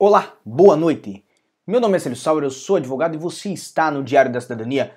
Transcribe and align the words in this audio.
Olá, 0.00 0.36
boa 0.44 0.76
noite. 0.76 1.24
Meu 1.66 1.80
nome 1.80 1.96
é 1.96 1.98
Célio 1.98 2.16
Sauer, 2.16 2.44
eu 2.44 2.52
sou 2.52 2.76
advogado 2.76 3.16
e 3.16 3.18
você 3.18 3.48
está 3.48 3.90
no 3.90 4.04
Diário 4.04 4.30
da 4.30 4.40
Cidadania. 4.40 4.92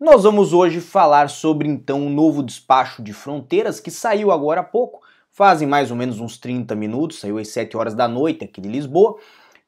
Nós 0.00 0.22
vamos 0.22 0.54
hoje 0.54 0.80
falar 0.80 1.28
sobre 1.28 1.68
então 1.68 2.00
um 2.00 2.08
novo 2.08 2.42
despacho 2.42 3.02
de 3.02 3.12
fronteiras 3.12 3.80
que 3.80 3.90
saiu 3.90 4.32
agora 4.32 4.62
há 4.62 4.64
pouco, 4.64 5.02
fazem 5.30 5.68
mais 5.68 5.90
ou 5.90 5.96
menos 5.98 6.20
uns 6.20 6.38
30 6.38 6.74
minutos, 6.74 7.20
saiu 7.20 7.36
às 7.36 7.48
7 7.48 7.76
horas 7.76 7.94
da 7.94 8.08
noite 8.08 8.44
aqui 8.46 8.58
de 8.58 8.68
Lisboa. 8.70 9.18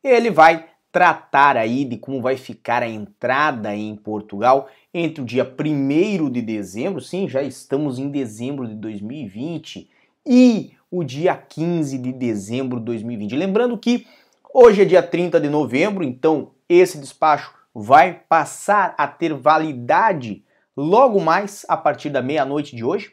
Ele 0.02 0.30
vai 0.30 0.64
tratar 0.90 1.58
aí 1.58 1.84
de 1.84 1.98
como 1.98 2.22
vai 2.22 2.38
ficar 2.38 2.82
a 2.82 2.88
entrada 2.88 3.76
em 3.76 3.94
Portugal 3.94 4.70
entre 4.94 5.20
o 5.20 5.26
dia 5.26 5.44
1 5.44 6.30
de 6.30 6.40
dezembro, 6.40 7.02
sim, 7.02 7.28
já 7.28 7.42
estamos 7.42 7.98
em 7.98 8.08
dezembro 8.08 8.66
de 8.66 8.74
2020, 8.74 9.90
e 10.26 10.72
o 10.90 11.04
dia 11.04 11.36
15 11.36 11.98
de 11.98 12.10
dezembro 12.10 12.78
de 12.78 12.86
2020. 12.86 13.36
Lembrando 13.36 13.76
que 13.76 14.06
hoje 14.52 14.82
é 14.82 14.84
dia 14.84 15.02
30 15.02 15.40
de 15.40 15.48
novembro, 15.48 16.04
então 16.04 16.52
esse 16.68 16.98
despacho 16.98 17.54
vai 17.74 18.20
passar 18.28 18.94
a 18.98 19.06
ter 19.06 19.32
validade 19.34 20.44
logo 20.76 21.20
mais 21.20 21.64
a 21.68 21.76
partir 21.76 22.10
da 22.10 22.22
meia-noite 22.22 22.74
de 22.74 22.84
hoje, 22.84 23.12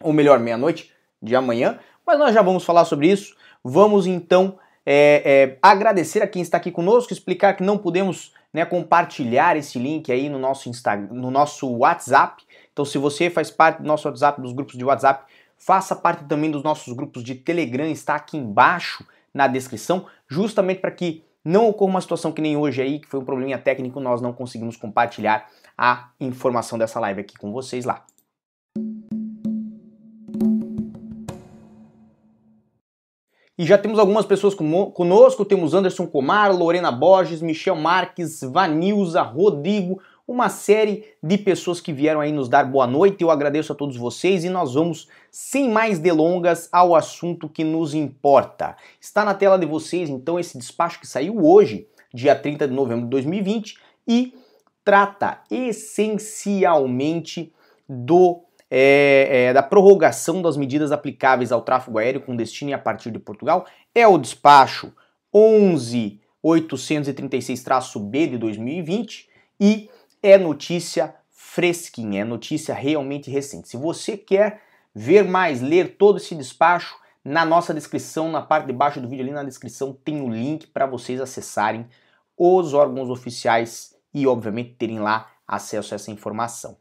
ou 0.00 0.12
melhor, 0.12 0.38
meia-noite 0.38 0.92
de 1.22 1.34
amanhã, 1.34 1.78
mas 2.06 2.18
nós 2.18 2.34
já 2.34 2.42
vamos 2.42 2.64
falar 2.64 2.84
sobre 2.84 3.10
isso. 3.10 3.36
Vamos 3.62 4.06
então 4.06 4.58
é, 4.86 5.22
é, 5.24 5.58
agradecer 5.60 6.22
a 6.22 6.26
quem 6.26 6.40
está 6.40 6.56
aqui 6.56 6.70
conosco, 6.70 7.12
explicar 7.12 7.54
que 7.54 7.62
não 7.62 7.76
podemos 7.76 8.32
né, 8.52 8.64
compartilhar 8.64 9.56
esse 9.56 9.78
link 9.78 10.10
aí 10.10 10.28
no 10.28 10.38
nosso 10.38 10.68
Instagram, 10.68 11.12
no 11.12 11.30
nosso 11.30 11.68
WhatsApp. 11.68 12.42
Então, 12.72 12.84
se 12.84 12.96
você 12.96 13.28
faz 13.28 13.50
parte 13.50 13.82
do 13.82 13.86
nosso 13.86 14.08
WhatsApp, 14.08 14.40
dos 14.40 14.52
grupos 14.52 14.78
de 14.78 14.84
WhatsApp, 14.84 15.24
faça 15.56 15.94
parte 15.94 16.24
também 16.24 16.50
dos 16.50 16.62
nossos 16.62 16.94
grupos 16.94 17.22
de 17.22 17.34
Telegram, 17.34 17.86
está 17.90 18.14
aqui 18.14 18.36
embaixo 18.36 19.04
na 19.38 19.46
descrição, 19.46 20.04
justamente 20.26 20.80
para 20.80 20.90
que 20.90 21.22
não 21.44 21.68
ocorra 21.68 21.92
uma 21.92 22.00
situação 22.00 22.32
que 22.32 22.42
nem 22.42 22.56
hoje 22.56 22.82
aí, 22.82 22.98
que 22.98 23.06
foi 23.06 23.20
um 23.20 23.24
probleminha 23.24 23.56
técnico, 23.56 24.00
nós 24.00 24.20
não 24.20 24.32
conseguimos 24.32 24.76
compartilhar 24.76 25.48
a 25.78 26.10
informação 26.18 26.76
dessa 26.76 26.98
live 26.98 27.20
aqui 27.20 27.38
com 27.38 27.52
vocês 27.52 27.84
lá. 27.84 28.04
E 33.56 33.64
já 33.64 33.78
temos 33.78 34.00
algumas 34.00 34.26
pessoas 34.26 34.56
conosco, 34.56 35.44
temos 35.44 35.72
Anderson 35.72 36.08
Comar, 36.08 36.52
Lorena 36.52 36.90
Borges, 36.90 37.40
Michel 37.40 37.76
Marques, 37.76 38.40
Vanilza, 38.42 39.22
Rodrigo, 39.22 40.00
uma 40.28 40.48
série 40.50 41.06
de 41.22 41.38
pessoas 41.38 41.80
que 41.80 41.90
vieram 41.90 42.20
aí 42.20 42.30
nos 42.30 42.50
dar 42.50 42.64
boa 42.64 42.86
noite. 42.86 43.22
Eu 43.22 43.30
agradeço 43.30 43.72
a 43.72 43.74
todos 43.74 43.96
vocês 43.96 44.44
e 44.44 44.50
nós 44.50 44.74
vamos, 44.74 45.08
sem 45.32 45.70
mais 45.70 45.98
delongas, 45.98 46.68
ao 46.70 46.94
assunto 46.94 47.48
que 47.48 47.64
nos 47.64 47.94
importa. 47.94 48.76
Está 49.00 49.24
na 49.24 49.32
tela 49.32 49.58
de 49.58 49.64
vocês, 49.64 50.10
então, 50.10 50.38
esse 50.38 50.58
despacho 50.58 51.00
que 51.00 51.06
saiu 51.06 51.42
hoje, 51.42 51.88
dia 52.12 52.36
30 52.36 52.68
de 52.68 52.74
novembro 52.74 53.04
de 53.04 53.10
2020, 53.10 53.78
e 54.06 54.34
trata 54.84 55.40
essencialmente 55.50 57.50
do 57.88 58.42
é, 58.70 59.28
é, 59.30 59.50
da 59.54 59.62
prorrogação 59.62 60.42
das 60.42 60.58
medidas 60.58 60.92
aplicáveis 60.92 61.50
ao 61.50 61.62
tráfego 61.62 61.96
aéreo 61.96 62.20
com 62.20 62.36
destino 62.36 62.74
a 62.74 62.78
partir 62.78 63.10
de 63.10 63.18
Portugal 63.18 63.64
é 63.94 64.06
o 64.06 64.18
despacho 64.18 64.92
11836-B 65.34 68.26
de 68.26 68.36
2020 68.36 69.26
e 69.58 69.88
é 70.22 70.38
notícia 70.38 71.14
fresquinha, 71.30 72.22
é 72.22 72.24
notícia 72.24 72.74
realmente 72.74 73.30
recente. 73.30 73.68
Se 73.68 73.76
você 73.76 74.16
quer 74.16 74.62
ver 74.94 75.24
mais, 75.24 75.60
ler 75.60 75.96
todo 75.96 76.18
esse 76.18 76.34
despacho, 76.34 76.96
na 77.24 77.44
nossa 77.44 77.74
descrição, 77.74 78.30
na 78.30 78.40
parte 78.40 78.66
de 78.66 78.72
baixo 78.72 79.00
do 79.00 79.08
vídeo 79.08 79.22
ali 79.24 79.32
na 79.32 79.42
descrição, 79.42 79.92
tem 79.92 80.20
o 80.20 80.30
link 80.30 80.66
para 80.68 80.86
vocês 80.86 81.20
acessarem 81.20 81.86
os 82.36 82.72
órgãos 82.72 83.10
oficiais 83.10 83.94
e, 84.14 84.26
obviamente, 84.26 84.76
terem 84.78 84.98
lá 84.98 85.30
acesso 85.46 85.92
a 85.92 85.96
essa 85.96 86.10
informação. 86.10 86.76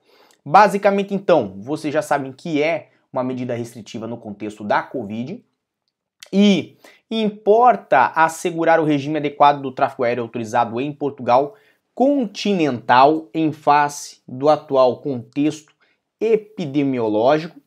Basicamente, 0.45 1.13
então, 1.13 1.55
vocês 1.59 1.93
já 1.93 2.01
sabem 2.01 2.31
que 2.31 2.61
é 2.61 2.91
uma 3.11 3.23
medida 3.23 3.55
restritiva 3.55 4.07
no 4.07 4.17
contexto 4.17 4.63
da 4.63 4.81
Covid 4.81 5.43
e 6.31 6.77
importa 7.09 8.07
assegurar 8.15 8.79
o 8.79 8.85
regime 8.85 9.17
adequado 9.17 9.61
do 9.61 9.71
tráfego 9.71 10.03
aéreo 10.03 10.23
autorizado 10.23 10.79
em 10.79 10.91
Portugal 10.91 11.55
continental 11.97 13.27
em 13.33 13.51
face 13.51 14.19
do 14.27 14.49
atual 14.49 14.97
contexto 14.97 15.73
epidemiológico 16.21 17.59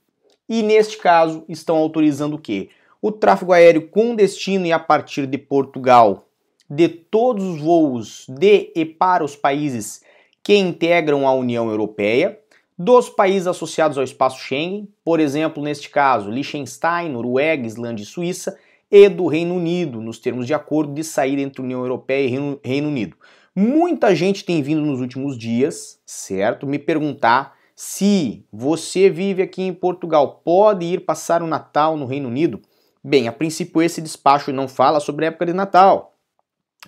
e 0.48 0.62
neste 0.62 0.98
caso 0.98 1.44
estão 1.48 1.76
autorizando 1.76 2.34
o 2.34 2.38
quê? 2.38 2.68
O 3.02 3.10
tráfego 3.10 3.52
aéreo 3.52 3.88
com 3.88 4.14
destino 4.14 4.66
e 4.66 4.70
a 4.70 4.78
partir 4.78 5.26
de 5.26 5.36
Portugal 5.36 6.28
de 6.70 6.88
todos 6.88 7.44
os 7.44 7.60
voos 7.60 8.24
de 8.28 8.70
e 8.76 8.84
para 8.84 9.24
os 9.24 9.34
países 9.34 10.00
que 10.44 10.54
integram 10.54 11.26
a 11.26 11.34
União 11.34 11.68
Europeia 11.68 12.38
dos 12.78 13.08
países 13.08 13.48
associados 13.48 13.98
ao 13.98 14.04
espaço 14.04 14.38
Schengen, 14.38 14.88
por 15.04 15.18
exemplo, 15.18 15.60
neste 15.60 15.90
caso, 15.90 16.30
Liechtenstein, 16.30 17.08
Noruega, 17.08 17.66
Islândia 17.66 18.04
e 18.04 18.06
Suíça, 18.06 18.56
e 18.88 19.08
do 19.08 19.26
Reino 19.26 19.56
Unido, 19.56 20.00
nos 20.00 20.20
termos 20.20 20.46
de 20.46 20.54
acordo 20.54 20.94
de 20.94 21.02
saída 21.02 21.42
entre 21.42 21.62
União 21.62 21.80
Europeia 21.80 22.26
e 22.26 22.60
Reino 22.64 22.88
Unido. 22.88 23.16
Muita 23.62 24.14
gente 24.14 24.42
tem 24.42 24.62
vindo 24.62 24.80
nos 24.80 25.02
últimos 25.02 25.36
dias, 25.36 26.00
certo, 26.06 26.66
me 26.66 26.78
perguntar 26.78 27.58
se 27.76 28.46
você 28.50 29.10
vive 29.10 29.42
aqui 29.42 29.60
em 29.60 29.74
Portugal, 29.74 30.40
pode 30.42 30.86
ir 30.86 31.04
passar 31.04 31.42
o 31.42 31.46
Natal 31.46 31.94
no 31.94 32.06
Reino 32.06 32.30
Unido? 32.30 32.62
Bem, 33.04 33.28
a 33.28 33.32
princípio 33.32 33.82
esse 33.82 34.00
despacho 34.00 34.50
não 34.50 34.66
fala 34.66 34.98
sobre 34.98 35.26
a 35.26 35.28
época 35.28 35.44
de 35.44 35.52
Natal, 35.52 36.16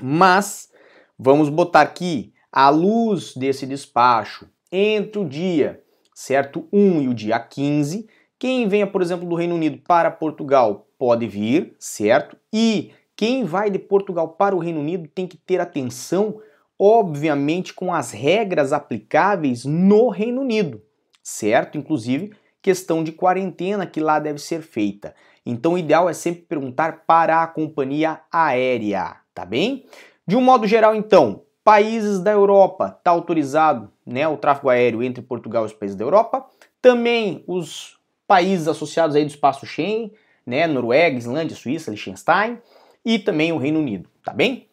mas 0.01 0.71
vamos 1.19 1.51
botar 1.51 1.83
aqui, 1.83 2.33
à 2.51 2.71
luz 2.71 3.37
desse 3.37 3.67
despacho, 3.67 4.49
entre 4.73 5.21
o 5.21 5.29
dia 5.29 5.83
certo 6.15 6.67
1 6.73 7.03
e 7.03 7.09
o 7.09 7.13
dia 7.13 7.39
15. 7.39 8.09
Quem 8.39 8.67
venha, 8.67 8.87
por 8.87 9.03
exemplo, 9.03 9.29
do 9.29 9.35
Reino 9.35 9.57
Unido 9.57 9.77
para 9.87 10.11
Portugal 10.11 10.89
pode 10.99 11.27
vir, 11.27 11.77
certo? 11.79 12.35
E 12.51 12.93
quem 13.15 13.45
vai 13.45 13.71
de 13.71 13.79
Portugal 13.79 14.27
para 14.27 14.57
o 14.57 14.59
Reino 14.59 14.81
Unido 14.81 15.07
tem 15.07 15.27
que 15.27 15.37
ter 15.37 15.61
atenção, 15.61 16.41
obviamente, 16.85 17.73
com 17.73 17.95
as 17.95 18.11
regras 18.11 18.73
aplicáveis 18.73 19.65
no 19.65 20.09
Reino 20.09 20.41
Unido, 20.41 20.83
certo? 21.23 21.79
Inclusive, 21.79 22.33
questão 22.61 23.05
de 23.05 23.13
quarentena 23.13 23.87
que 23.87 24.01
lá 24.01 24.19
deve 24.19 24.41
ser 24.41 24.63
feita. 24.63 25.15
Então, 25.47 25.75
o 25.75 25.79
ideal 25.79 26.11
é 26.11 26.13
sempre 26.13 26.43
perguntar 26.43 27.05
para 27.07 27.41
a 27.41 27.47
companhia 27.47 28.21
aérea, 28.33 29.15
tá 29.33 29.47
bem? 29.47 29.87
De 30.27 30.35
um 30.35 30.41
modo 30.41 30.67
geral, 30.67 30.93
então, 30.93 31.43
países 31.63 32.19
da 32.19 32.33
Europa, 32.33 32.97
está 32.99 33.13
autorizado 33.13 33.89
né, 34.05 34.27
o 34.27 34.37
tráfego 34.37 34.69
aéreo 34.69 35.05
entre 35.05 35.23
Portugal 35.23 35.63
e 35.63 35.67
os 35.67 35.73
países 35.73 35.97
da 35.97 36.05
Europa. 36.05 36.45
Também 36.81 37.45
os 37.47 37.97
países 38.27 38.67
associados 38.67 39.15
aí 39.15 39.25
do 39.25 39.31
espaço 39.31 39.65
Schengen, 39.65 40.13
né, 40.45 40.67
Noruega, 40.67 41.17
Islândia, 41.17 41.57
Suíça, 41.57 41.93
Liechtenstein 41.93 42.59
e 43.05 43.21
também 43.21 43.53
o 43.53 43.59
Reino 43.59 43.79
Unido, 43.79 44.11
tá 44.25 44.33
bem? 44.33 44.67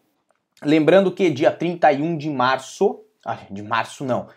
Lembrando 0.64 1.12
que 1.12 1.30
dia 1.30 1.52
31 1.52 2.18
de 2.18 2.30
março, 2.30 3.02
ah, 3.26 3.40
de 3.50 3.64
março 3.64 4.04
não, 4.04 4.28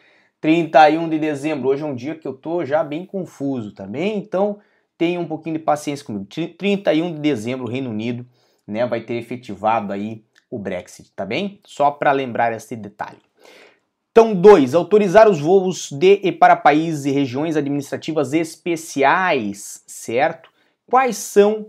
31 0.40 1.08
de 1.08 1.18
dezembro, 1.18 1.68
hoje 1.68 1.82
é 1.82 1.86
um 1.86 1.94
dia 1.94 2.14
que 2.14 2.26
eu 2.26 2.34
tô 2.34 2.64
já 2.64 2.84
bem 2.84 3.04
confuso, 3.04 3.74
bem? 3.86 4.18
Então 4.18 4.58
tenha 4.96 5.18
um 5.18 5.26
pouquinho 5.26 5.58
de 5.58 5.64
paciência 5.64 6.04
comigo. 6.04 6.26
31 6.26 7.14
de 7.14 7.20
dezembro, 7.20 7.66
o 7.66 7.70
Reino 7.70 7.90
Unido, 7.90 8.24
né, 8.66 8.86
vai 8.86 9.00
ter 9.00 9.14
efetivado 9.14 9.92
aí 9.92 10.24
o 10.48 10.58
Brexit, 10.58 11.10
tá 11.16 11.24
bem? 11.26 11.60
Só 11.64 11.90
para 11.90 12.12
lembrar 12.12 12.52
esse 12.52 12.76
detalhe. 12.76 13.18
Então, 14.12 14.34
dois, 14.34 14.74
autorizar 14.74 15.28
os 15.28 15.40
voos 15.40 15.90
de 15.90 16.20
e 16.22 16.30
para 16.30 16.54
países 16.54 17.06
e 17.06 17.10
regiões 17.10 17.56
administrativas 17.56 18.32
especiais, 18.32 19.82
certo? 19.86 20.50
Quais 20.86 21.16
são 21.16 21.66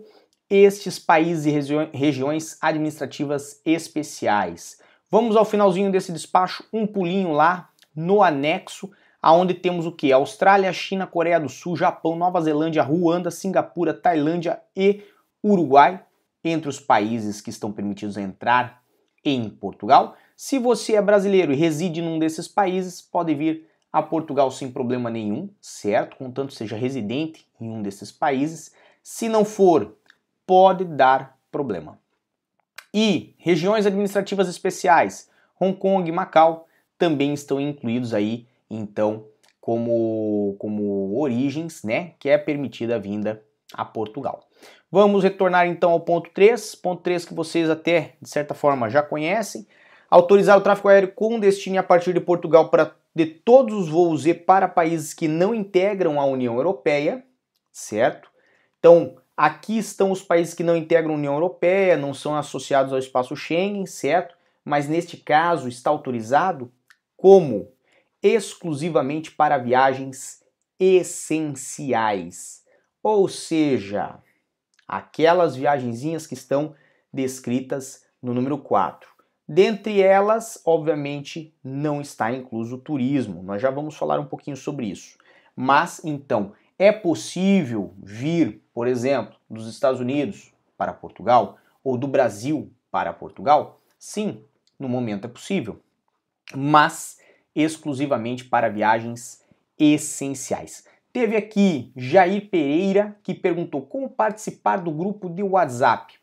estes 0.55 0.99
países 0.99 1.45
e 1.45 1.97
regiões 1.97 2.57
administrativas 2.61 3.59
especiais? 3.65 4.79
Vamos 5.09 5.35
ao 5.35 5.45
finalzinho 5.45 5.91
desse 5.91 6.11
despacho, 6.11 6.63
um 6.71 6.85
pulinho 6.85 7.31
lá 7.31 7.69
no 7.95 8.21
anexo, 8.21 8.91
aonde 9.19 9.55
temos 9.55 9.87
o 9.87 9.91
que? 9.91 10.11
Austrália, 10.11 10.71
China, 10.71 11.07
Coreia 11.07 11.39
do 11.39 11.49
Sul, 11.49 11.75
Japão, 11.75 12.15
Nova 12.15 12.39
Zelândia, 12.39 12.83
Ruanda, 12.83 13.31
Singapura, 13.31 13.93
Tailândia 13.93 14.61
e 14.75 15.01
Uruguai, 15.43 16.03
entre 16.43 16.69
os 16.69 16.79
países 16.79 17.41
que 17.41 17.49
estão 17.49 17.71
permitidos 17.71 18.15
entrar 18.15 18.83
em 19.25 19.49
Portugal. 19.49 20.15
Se 20.35 20.59
você 20.59 20.95
é 20.95 21.01
brasileiro 21.01 21.51
e 21.51 21.55
reside 21.55 22.01
num 22.01 22.19
desses 22.19 22.47
países, 22.47 23.01
pode 23.01 23.33
vir 23.33 23.67
a 23.91 24.03
Portugal 24.03 24.51
sem 24.51 24.71
problema 24.71 25.09
nenhum, 25.09 25.49
certo? 25.61 26.17
Contanto 26.17 26.53
seja 26.53 26.75
residente 26.75 27.47
em 27.59 27.69
um 27.69 27.81
desses 27.81 28.11
países. 28.11 28.71
Se 29.01 29.29
não 29.29 29.45
for, 29.45 29.95
pode 30.45 30.85
dar 30.85 31.37
problema. 31.51 31.99
E 32.93 33.33
regiões 33.37 33.85
administrativas 33.85 34.47
especiais, 34.47 35.29
Hong 35.59 35.77
Kong 35.77 36.07
e 36.07 36.11
Macau, 36.11 36.67
também 36.97 37.33
estão 37.33 37.59
incluídos 37.59 38.13
aí, 38.13 38.47
então, 38.69 39.25
como, 39.59 40.55
como 40.59 41.19
origens, 41.19 41.83
né? 41.83 42.13
Que 42.19 42.29
é 42.29 42.37
permitida 42.37 42.95
a 42.95 42.99
vinda 42.99 43.43
a 43.73 43.83
Portugal. 43.83 44.47
Vamos 44.91 45.23
retornar 45.23 45.67
então 45.67 45.91
ao 45.91 45.99
ponto 45.99 46.29
3, 46.29 46.75
ponto 46.75 47.01
3 47.01 47.25
que 47.25 47.33
vocês 47.33 47.69
até 47.69 48.13
de 48.21 48.29
certa 48.29 48.53
forma 48.53 48.89
já 48.89 49.01
conhecem. 49.01 49.65
Autorizar 50.09 50.57
o 50.57 50.61
tráfego 50.61 50.89
aéreo 50.89 51.11
com 51.13 51.39
destino 51.39 51.79
a 51.79 51.83
partir 51.83 52.13
de 52.13 52.19
Portugal 52.19 52.69
para 52.69 52.93
de 53.15 53.25
todos 53.25 53.73
os 53.73 53.89
voos 53.89 54.25
e 54.25 54.33
para 54.33 54.67
países 54.67 55.13
que 55.13 55.27
não 55.27 55.53
integram 55.53 56.19
a 56.19 56.25
União 56.25 56.55
Europeia, 56.55 57.23
certo? 57.71 58.29
Então, 58.79 59.15
aqui 59.35 59.77
estão 59.77 60.11
os 60.11 60.21
países 60.21 60.53
que 60.53 60.63
não 60.63 60.75
integram 60.75 61.11
a 61.11 61.17
União 61.17 61.33
Europeia, 61.33 61.97
não 61.97 62.13
são 62.13 62.35
associados 62.35 62.93
ao 62.93 62.99
espaço 62.99 63.35
Schengen, 63.35 63.85
certo? 63.85 64.35
Mas 64.63 64.87
neste 64.87 65.17
caso 65.17 65.67
está 65.67 65.89
autorizado 65.89 66.71
como 67.17 67.71
exclusivamente 68.21 69.31
para 69.31 69.57
viagens 69.57 70.41
essenciais, 70.79 72.63
ou 73.01 73.27
seja, 73.27 74.17
aquelas 74.87 75.55
viagenzinhas 75.55 76.25
que 76.25 76.33
estão 76.33 76.75
descritas 77.11 78.05
no 78.21 78.33
número 78.33 78.57
4. 78.57 79.09
Dentre 79.47 80.01
elas, 80.01 80.61
obviamente, 80.65 81.53
não 81.61 81.99
está 81.99 82.31
incluso 82.31 82.75
o 82.75 82.79
turismo. 82.79 83.43
Nós 83.43 83.61
já 83.61 83.69
vamos 83.69 83.95
falar 83.95 84.19
um 84.19 84.25
pouquinho 84.25 84.55
sobre 84.55 84.85
isso. 84.85 85.17
Mas 85.55 86.03
então, 86.05 86.53
é 86.79 86.91
possível 86.91 87.93
vir, 88.01 88.62
por 88.73 88.87
exemplo, 88.87 89.35
dos 89.49 89.67
Estados 89.67 89.99
Unidos 89.99 90.51
para 90.77 90.93
Portugal 90.93 91.57
ou 91.83 91.97
do 91.97 92.07
Brasil 92.07 92.71
para 92.89 93.13
Portugal? 93.13 93.79
Sim, 93.99 94.43
no 94.79 94.89
momento 94.89 95.25
é 95.25 95.29
possível. 95.29 95.79
Mas 96.55 97.19
exclusivamente 97.55 98.45
para 98.45 98.69
viagens 98.69 99.43
essenciais. 99.77 100.85
Teve 101.11 101.37
aqui 101.37 101.91
Jair 101.95 102.49
Pereira 102.49 103.15
que 103.21 103.33
perguntou 103.33 103.83
como 103.83 104.09
participar 104.09 104.77
do 104.77 104.91
grupo 104.91 105.29
de 105.29 105.43
WhatsApp. 105.43 106.15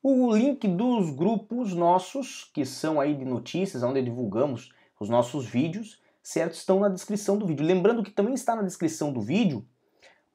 O 0.00 0.32
link 0.32 0.68
dos 0.68 1.10
grupos 1.10 1.74
nossos, 1.74 2.48
que 2.54 2.64
são 2.64 3.00
aí 3.00 3.14
de 3.16 3.24
notícias, 3.24 3.82
onde 3.82 4.00
divulgamos 4.00 4.72
os 5.00 5.08
nossos 5.08 5.44
vídeos, 5.44 6.00
certo? 6.22 6.54
Estão 6.54 6.78
na 6.78 6.88
descrição 6.88 7.36
do 7.36 7.46
vídeo. 7.46 7.66
Lembrando 7.66 8.04
que 8.04 8.12
também 8.12 8.34
está 8.34 8.54
na 8.54 8.62
descrição 8.62 9.12
do 9.12 9.20
vídeo 9.20 9.66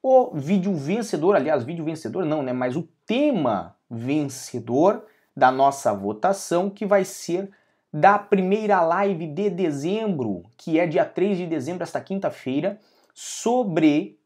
o 0.03 0.31
vídeo 0.35 0.75
vencedor, 0.75 1.37
aliás, 1.37 1.63
vídeo 1.63 1.85
vencedor 1.85 2.25
não, 2.25 2.43
né? 2.43 2.51
Mas 2.51 2.75
o 2.75 2.85
tema 3.05 3.77
vencedor 3.89 5.05
da 5.35 5.49
nossa 5.49 5.93
votação, 5.93 6.69
que 6.69 6.85
vai 6.85 7.05
ser 7.05 7.49
da 7.91 8.19
primeira 8.19 8.81
live 8.81 9.27
de 9.27 9.49
dezembro, 9.49 10.43
que 10.57 10.77
é 10.77 10.85
dia 10.85 11.05
3 11.05 11.37
de 11.37 11.47
dezembro, 11.47 11.83
esta 11.83 12.01
quinta-feira, 12.01 12.79
sobre 13.13 14.19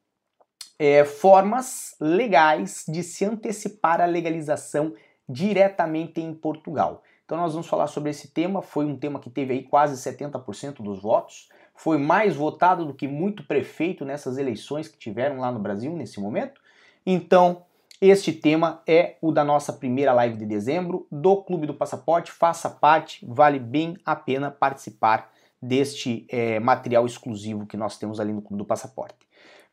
é, 0.80 1.06
formas 1.06 1.96
legais 2.00 2.84
de 2.88 3.04
se 3.04 3.24
antecipar 3.26 4.02
a 4.02 4.06
legalização 4.06 4.94
diretamente 5.30 6.20
em 6.20 6.34
Portugal. 6.34 7.04
Então 7.24 7.38
nós 7.38 7.52
vamos 7.52 7.68
falar 7.68 7.88
sobre 7.88 8.10
esse 8.10 8.30
tema, 8.30 8.62
foi 8.62 8.86
um 8.86 8.98
tema 8.98 9.20
que 9.20 9.30
teve 9.30 9.54
aí 9.54 9.64
quase 9.64 10.02
70% 10.02 10.82
dos 10.82 11.02
votos, 11.02 11.50
foi 11.78 11.98
mais 11.98 12.36
votado 12.36 12.84
do 12.84 12.94
que 12.94 13.08
muito 13.08 13.44
prefeito 13.44 14.04
nessas 14.04 14.38
eleições 14.38 14.88
que 14.88 14.98
tiveram 14.98 15.38
lá 15.38 15.52
no 15.52 15.60
Brasil 15.60 15.94
nesse 15.94 16.20
momento. 16.20 16.60
Então, 17.06 17.62
este 18.02 18.34
tema 18.34 18.82
é 18.86 19.16
o 19.22 19.32
da 19.32 19.44
nossa 19.44 19.72
primeira 19.72 20.12
live 20.12 20.38
de 20.38 20.46
dezembro 20.46 21.08
do 21.12 21.38
Clube 21.38 21.68
do 21.68 21.74
Passaporte. 21.74 22.32
Faça 22.32 22.70
parte, 22.70 23.24
vale 23.26 23.60
bem 23.60 23.96
a 24.04 24.16
pena 24.16 24.52
participar 24.52 25.32
deste 25.62 26.26
é, 26.30 26.60
material 26.60 27.06
exclusivo 27.06 27.68
que 27.68 27.78
nós 27.78 27.98
temos 27.98 28.20
ali 28.20 28.34
no 28.34 28.42
Clube 28.42 28.64
do 28.64 28.68
Passaporte. 28.68 29.28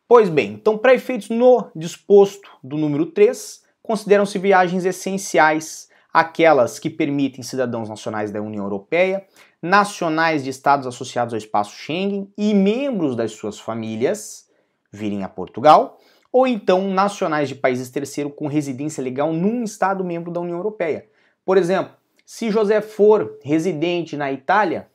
Pois 0.06 0.28
bem, 0.28 0.52
então, 0.52 0.76
para 0.76 0.94
efeitos 0.94 1.30
no 1.30 1.70
disposto 1.74 2.48
do 2.62 2.76
número 2.76 3.06
3, 3.06 3.62
consideram-se 3.82 4.38
viagens 4.38 4.84
essenciais 4.84 5.88
aquelas 6.12 6.78
que 6.78 6.88
permitem 6.88 7.42
cidadãos 7.42 7.88
nacionais 7.88 8.30
da 8.30 8.40
União 8.40 8.62
Europeia, 8.62 9.26
nacionais 9.64 10.44
de 10.44 10.50
estados 10.50 10.87
associados 10.87 11.32
ao 11.32 11.38
espaço 11.38 11.75
Schengen 11.75 12.31
e 12.37 12.52
membros 12.52 13.16
das 13.16 13.32
suas 13.32 13.58
famílias 13.58 14.46
virem 14.93 15.25
a 15.25 15.28
Portugal, 15.28 15.99
ou 16.31 16.46
então 16.46 16.90
nacionais 16.90 17.49
de 17.49 17.55
países 17.55 17.88
terceiros 17.88 18.34
com 18.37 18.46
residência 18.46 19.02
legal 19.02 19.32
num 19.32 19.64
estado 19.64 20.05
membro 20.05 20.31
da 20.31 20.38
União 20.38 20.58
Europeia. 20.58 21.06
Por 21.46 21.56
exemplo, 21.56 21.94
se 22.26 22.50
José 22.50 22.82
for 22.82 23.38
residente 23.43 24.19
na 24.19 24.31
Itália, 24.31 24.87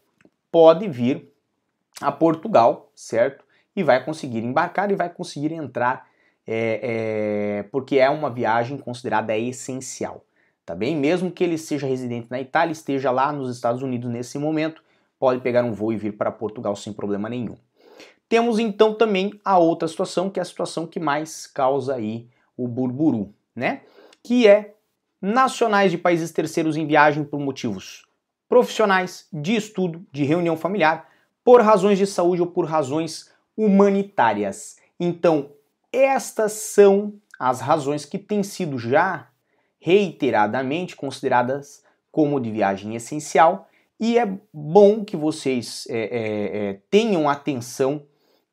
pode 0.52 0.88
vir 0.88 1.34
a 2.00 2.12
Portugal, 2.12 2.92
certo? 2.94 3.44
E 3.76 3.82
vai 3.82 4.06
conseguir 4.06 4.44
embarcar 4.44 4.92
e 4.92 4.96
vai 4.96 5.10
conseguir 5.10 5.52
entrar 5.52 6.08
é, 6.46 6.80
é, 7.62 7.64
porque 7.72 7.98
é 7.98 8.10
uma 8.10 8.30
viagem 8.30 8.78
considerada 8.78 9.36
essencial, 9.36 10.24
tá 10.70 10.76
bem? 10.76 10.96
Mesmo 10.96 11.32
que 11.32 11.44
ele 11.44 11.58
seja 11.58 11.88
residente 11.88 12.28
na 12.30 12.40
Itália, 12.40 12.72
esteja 12.72 13.10
lá 13.10 13.34
nos 13.34 13.56
Estados 13.56 13.82
Unidos 13.82 14.08
nesse 14.08 14.38
momento, 14.38 14.84
pode 15.18 15.42
pegar 15.42 15.64
um 15.64 15.74
voo 15.74 15.92
e 15.92 15.98
vir 15.98 16.16
para 16.16 16.32
Portugal 16.32 16.76
sem 16.76 16.94
problema 16.94 17.28
nenhum. 17.28 17.58
Temos 18.30 18.60
então 18.60 18.94
também 18.94 19.34
a 19.44 19.58
outra 19.58 19.88
situação, 19.88 20.30
que 20.30 20.40
é 20.40 20.44
a 20.44 20.46
situação 20.46 20.86
que 20.86 21.00
mais 21.00 21.48
causa 21.48 21.96
aí 21.96 22.30
o 22.56 22.68
burburu, 22.68 23.34
né? 23.56 23.82
Que 24.22 24.48
é 24.48 24.76
nacionais 25.20 25.90
de 25.90 25.98
países 25.98 26.30
terceiros 26.30 26.78
em 26.78 26.86
viagem 26.86 27.24
por 27.24 27.40
motivos 27.40 28.06
profissionais, 28.48 29.28
de 29.34 29.56
estudo, 29.56 30.06
de 30.12 30.24
reunião 30.24 30.56
familiar, 30.56 31.10
por 31.44 31.64
razões 31.64 31.98
de 31.98 32.06
saúde 32.06 32.44
ou 32.44 32.48
por 32.48 32.66
razões 32.66 33.32
humanitárias. 33.58 34.78
Então, 35.00 35.50
estas 35.92 36.52
são 36.52 37.14
as 37.40 37.60
razões 37.60 38.06
que 38.06 38.20
têm 38.20 38.44
sido 38.44 38.78
já 38.78 39.30
reiteradamente 39.80 40.96
consideradas 40.96 41.84
como 42.12 42.40
de 42.40 42.52
viagem 42.52 42.96
essencial 42.96 43.68
e 44.00 44.18
é 44.18 44.32
bom 44.54 45.04
que 45.04 45.18
vocês 45.18 45.86
é, 45.90 46.00
é, 46.00 46.70
é, 46.70 46.82
tenham 46.90 47.28
atenção 47.28 48.06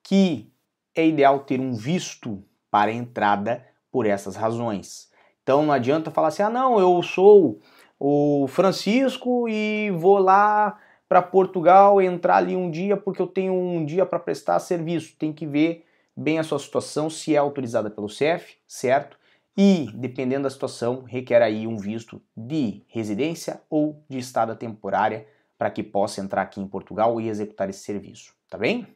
que 0.03 0.51
é 0.95 1.07
ideal 1.07 1.41
ter 1.41 1.61
um 1.61 1.73
visto 1.73 2.43
para 2.71 2.91
entrada 2.91 3.65
por 3.93 4.07
essas 4.07 4.35
razões. 4.35 5.09
Então 5.43 5.65
não 5.65 5.73
adianta 5.73 6.11
falar 6.11 6.29
assim, 6.29 6.43
ah 6.43 6.51
não, 6.51 6.81
eu 6.81 7.01
sou 7.03 7.61
o 7.99 8.47
Francisco 8.49 9.49
e 9.49 9.91
vou 9.93 10.19
lá 10.19 10.79
para 11.09 11.23
Portugal 11.23 12.03
entrar 12.03 12.39
ali 12.39 12.57
um 12.57 12.69
dia 12.69 12.97
porque 12.97 13.23
eu 13.23 13.27
tenho 13.27 13.55
um 13.55 13.85
dia 13.85 14.05
para 14.05 14.19
prestar 14.19 14.59
serviço. 14.59 15.15
Tem 15.17 15.33
que 15.33 15.47
ver 15.47 15.85
bem 16.17 16.39
a 16.39 16.43
sua 16.43 16.59
situação, 16.59 17.09
se 17.09 17.35
é 17.35 17.39
autorizada 17.39 17.89
pelo 17.89 18.09
CEF, 18.09 18.57
certo? 18.67 19.17
E, 19.57 19.91
dependendo 19.95 20.43
da 20.43 20.51
situação, 20.51 21.03
requer 21.05 21.41
aí 21.41 21.67
um 21.67 21.79
visto 21.79 22.21
de 22.37 22.83
residência 22.89 23.63
ou 23.71 24.05
de 24.09 24.19
estada 24.19 24.55
temporária 24.55 25.27
para 25.57 25.71
que 25.71 25.83
possa 25.83 26.21
entrar 26.21 26.43
aqui 26.43 26.61
em 26.61 26.69
Portugal 26.69 27.19
e 27.21 27.29
executar 27.29 27.71
esse 27.71 27.81
serviço, 27.81 28.35
tá 28.51 28.59
bem? 28.59 28.87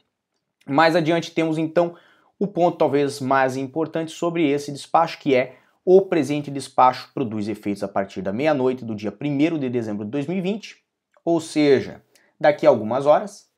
Mais 0.66 0.94
adiante 0.94 1.30
temos 1.30 1.56
então 1.56 1.96
o 2.38 2.46
ponto 2.46 2.76
talvez 2.76 3.20
mais 3.20 3.56
importante 3.56 4.12
sobre 4.12 4.46
esse 4.48 4.70
despacho, 4.70 5.18
que 5.18 5.34
é 5.34 5.56
o 5.84 6.02
presente 6.02 6.50
despacho 6.50 7.10
produz 7.14 7.48
efeitos 7.48 7.82
a 7.82 7.88
partir 7.88 8.20
da 8.20 8.32
meia-noite 8.32 8.84
do 8.84 8.94
dia 8.94 9.12
1 9.18 9.58
de 9.58 9.70
dezembro 9.70 10.04
de 10.04 10.10
2020, 10.10 10.76
ou 11.24 11.40
seja, 11.40 12.02
daqui 12.38 12.66
a 12.66 12.68
algumas 12.68 13.06
horas, 13.06 13.48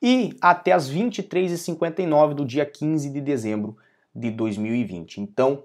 e 0.00 0.36
até 0.40 0.70
as 0.70 0.88
23h59 0.88 2.34
do 2.34 2.44
dia 2.44 2.64
15 2.64 3.10
de 3.10 3.20
dezembro 3.20 3.76
de 4.14 4.30
2020. 4.30 5.20
Então, 5.20 5.64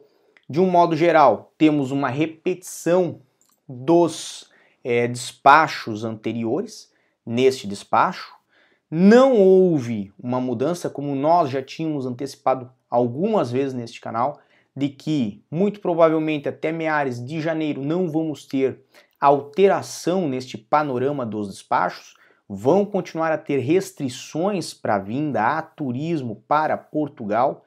de 0.50 0.59
um 0.59 0.69
modo 0.69 0.95
geral, 0.95 1.53
temos 1.57 1.91
uma 1.91 2.09
repetição 2.09 3.21
dos 3.67 4.50
é, 4.83 5.07
despachos 5.07 6.03
anteriores 6.03 6.91
neste 7.25 7.65
despacho. 7.65 8.33
Não 8.89 9.38
houve 9.38 10.13
uma 10.21 10.39
mudança, 10.39 10.89
como 10.89 11.15
nós 11.15 11.50
já 11.50 11.62
tínhamos 11.62 12.05
antecipado 12.05 12.71
algumas 12.89 13.51
vezes 13.51 13.73
neste 13.73 14.00
canal, 14.00 14.39
de 14.75 14.89
que 14.89 15.43
muito 15.50 15.79
provavelmente 15.79 16.50
até 16.50 16.71
meados 16.71 17.23
de 17.23 17.41
janeiro 17.41 17.81
não 17.81 18.09
vamos 18.09 18.45
ter 18.45 18.83
alteração 19.19 20.27
neste 20.27 20.57
panorama 20.57 21.25
dos 21.25 21.47
despachos 21.47 22.15
vão 22.47 22.85
continuar 22.85 23.31
a 23.31 23.38
ter 23.38 23.59
restrições 23.59 24.73
para 24.73 25.00
vinda 25.00 25.57
a 25.57 25.62
turismo 25.62 26.43
para 26.47 26.77
Portugal 26.77 27.63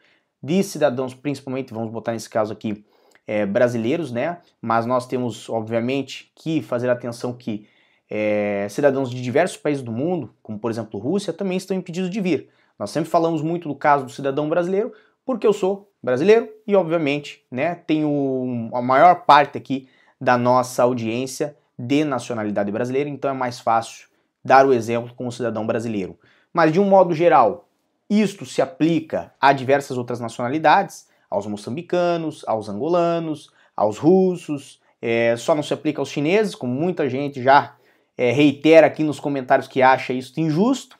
de 0.46 0.62
cidadãos, 0.62 1.12
principalmente, 1.12 1.74
vamos 1.74 1.90
botar 1.90 2.12
nesse 2.12 2.30
caso 2.30 2.52
aqui, 2.52 2.84
é, 3.26 3.44
brasileiros, 3.44 4.12
né? 4.12 4.38
Mas 4.62 4.86
nós 4.86 5.06
temos, 5.06 5.50
obviamente, 5.50 6.30
que 6.36 6.62
fazer 6.62 6.88
atenção 6.88 7.32
que 7.32 7.66
é, 8.08 8.68
cidadãos 8.70 9.10
de 9.10 9.20
diversos 9.20 9.56
países 9.56 9.82
do 9.82 9.90
mundo, 9.90 10.32
como 10.40 10.58
por 10.58 10.70
exemplo 10.70 11.00
Rússia, 11.00 11.32
também 11.32 11.56
estão 11.56 11.76
impedidos 11.76 12.08
de 12.08 12.20
vir. 12.20 12.48
Nós 12.78 12.90
sempre 12.90 13.10
falamos 13.10 13.42
muito 13.42 13.68
do 13.68 13.74
caso 13.74 14.04
do 14.04 14.12
cidadão 14.12 14.48
brasileiro, 14.48 14.92
porque 15.24 15.44
eu 15.44 15.52
sou 15.52 15.90
brasileiro 16.00 16.48
e, 16.64 16.76
obviamente, 16.76 17.44
né, 17.50 17.74
tenho 17.74 18.70
a 18.72 18.80
maior 18.80 19.24
parte 19.24 19.58
aqui 19.58 19.88
da 20.20 20.38
nossa 20.38 20.84
audiência 20.84 21.56
de 21.76 22.04
nacionalidade 22.04 22.70
brasileira, 22.70 23.10
então 23.10 23.28
é 23.28 23.34
mais 23.34 23.58
fácil 23.58 24.06
dar 24.44 24.64
o 24.64 24.72
exemplo 24.72 25.12
com 25.16 25.26
o 25.26 25.32
cidadão 25.32 25.66
brasileiro. 25.66 26.16
Mas 26.52 26.72
de 26.72 26.78
um 26.78 26.88
modo 26.88 27.12
geral, 27.12 27.65
isto 28.08 28.46
se 28.46 28.62
aplica 28.62 29.32
a 29.40 29.52
diversas 29.52 29.98
outras 29.98 30.20
nacionalidades, 30.20 31.08
aos 31.28 31.46
moçambicanos, 31.46 32.44
aos 32.46 32.68
angolanos, 32.68 33.50
aos 33.76 33.98
russos, 33.98 34.80
é, 35.00 35.36
só 35.36 35.54
não 35.54 35.62
se 35.62 35.74
aplica 35.74 36.00
aos 36.00 36.08
chineses, 36.08 36.54
como 36.54 36.72
muita 36.72 37.08
gente 37.08 37.42
já 37.42 37.76
é, 38.16 38.30
reitera 38.30 38.86
aqui 38.86 39.02
nos 39.02 39.20
comentários 39.20 39.68
que 39.68 39.82
acha 39.82 40.12
isso 40.12 40.40
injusto, 40.40 40.98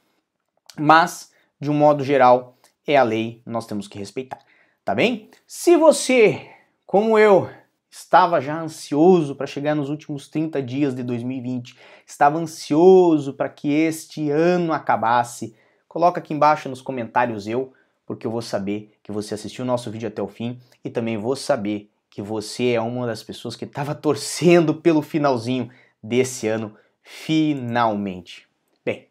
mas 0.79 1.33
de 1.61 1.71
um 1.71 1.75
modo 1.75 2.05
geral 2.05 2.57
é 2.87 2.97
a 2.97 3.03
lei, 3.03 3.41
nós 3.47 3.67
temos 3.67 3.89
que 3.89 3.99
respeitar, 3.99 4.39
tá 4.85 4.95
bem? 4.95 5.31
Se 5.47 5.77
você, 5.77 6.49
como 6.85 7.19
eu, 7.19 7.49
estava 7.91 8.41
já 8.41 8.61
ansioso 8.61 9.35
para 9.35 9.47
chegar 9.47 9.75
nos 9.75 9.89
últimos 9.89 10.29
30 10.29 10.63
dias 10.63 10.95
de 10.95 11.03
2020, 11.03 11.77
estava 12.07 12.39
ansioso 12.39 13.33
para 13.33 13.49
que 13.49 13.73
este 13.73 14.31
ano 14.31 14.73
acabasse, 14.73 15.57
coloca 15.97 16.21
aqui 16.21 16.35
embaixo 16.35 16.69
nos 16.69 16.83
comentários 16.83 17.47
eu, 17.47 17.73
porque 18.05 18.27
eu 18.27 18.31
vou 18.31 18.43
saber 18.43 18.95
que 19.03 19.11
você 19.11 19.33
assistiu 19.33 19.65
o 19.65 19.67
nosso 19.67 19.91
vídeo 19.91 20.07
até 20.07 20.21
o 20.21 20.29
fim 20.29 20.61
e 20.85 20.91
também 20.91 21.17
vou 21.17 21.35
saber 21.35 21.91
que 22.11 22.21
você 22.21 22.73
é 22.73 22.81
uma 22.83 23.07
das 23.07 23.23
pessoas 23.23 23.57
que 23.57 23.65
estava 23.65 23.95
torcendo 23.97 24.75
pelo 24.75 25.01
finalzinho 25.01 25.71
desse 26.03 26.49
ano, 26.49 26.77
finalmente. 27.03 28.47
Bem, 28.85 29.09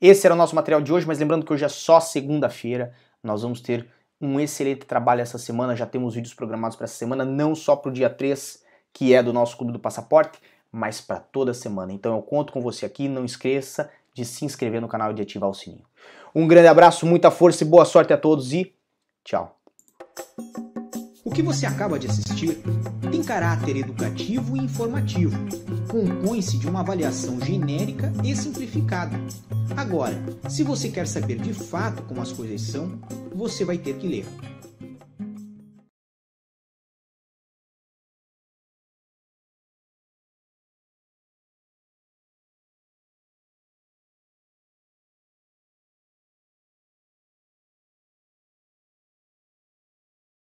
esse 0.00 0.26
era 0.26 0.34
o 0.34 0.38
nosso 0.38 0.56
material 0.56 0.80
de 0.80 0.94
hoje, 0.94 1.06
mas 1.06 1.18
lembrando 1.18 1.44
que 1.44 1.52
hoje 1.52 1.66
é 1.66 1.68
só 1.68 2.00
segunda-feira, 2.00 2.94
nós 3.22 3.42
vamos 3.42 3.60
ter 3.60 3.86
um 4.18 4.40
excelente 4.40 4.86
trabalho 4.86 5.20
essa 5.20 5.36
semana, 5.36 5.76
já 5.76 5.84
temos 5.84 6.14
vídeos 6.14 6.32
programados 6.32 6.74
para 6.74 6.84
essa 6.84 6.96
semana, 6.96 7.26
não 7.26 7.54
só 7.54 7.76
para 7.76 7.90
o 7.90 7.92
dia 7.92 8.08
3, 8.08 8.64
que 8.94 9.12
é 9.12 9.22
do 9.22 9.30
nosso 9.30 9.58
Clube 9.58 9.74
do 9.74 9.78
Passaporte, 9.78 10.38
mas 10.72 11.02
para 11.02 11.20
toda 11.20 11.52
semana. 11.52 11.92
Então 11.92 12.16
eu 12.16 12.22
conto 12.22 12.50
com 12.50 12.62
você 12.62 12.86
aqui, 12.86 13.08
não 13.08 13.26
esqueça 13.26 13.90
de 14.14 14.24
se 14.24 14.44
inscrever 14.44 14.80
no 14.80 14.88
canal 14.88 15.10
e 15.10 15.14
de 15.14 15.22
ativar 15.22 15.50
o 15.50 15.54
sininho. 15.54 15.84
Um 16.34 16.46
grande 16.46 16.68
abraço, 16.68 17.04
muita 17.04 17.30
força 17.30 17.64
e 17.64 17.66
boa 17.66 17.84
sorte 17.84 18.12
a 18.12 18.16
todos 18.16 18.52
e 18.52 18.74
tchau! 19.24 19.58
O 21.24 21.30
que 21.30 21.42
você 21.42 21.66
acaba 21.66 21.98
de 21.98 22.06
assistir 22.06 22.60
tem 23.10 23.22
caráter 23.22 23.76
educativo 23.76 24.56
e 24.56 24.60
informativo. 24.60 25.36
Compõe-se 25.88 26.58
de 26.58 26.68
uma 26.68 26.80
avaliação 26.80 27.40
genérica 27.40 28.12
e 28.22 28.36
simplificada. 28.36 29.18
Agora, 29.76 30.14
se 30.48 30.62
você 30.62 30.88
quer 30.88 31.06
saber 31.06 31.38
de 31.38 31.52
fato 31.52 32.02
como 32.02 32.20
as 32.20 32.32
coisas 32.32 32.60
são, 32.60 32.98
você 33.34 33.64
vai 33.64 33.78
ter 33.78 33.96
que 33.96 34.06
ler. 34.06 34.26